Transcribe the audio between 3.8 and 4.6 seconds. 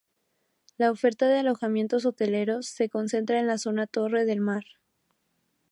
de Torre del